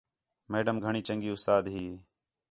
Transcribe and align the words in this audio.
میڈم 0.51 0.77
گھݨیں 0.85 1.05
چنڳی 1.07 1.29
اُستاد 1.33 1.63
ہی 1.73 1.85